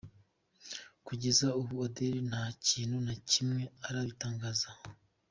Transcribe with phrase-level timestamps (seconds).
[1.05, 4.83] Kugeza ubu, Adele ntakintu na kimwe arabitangazaho.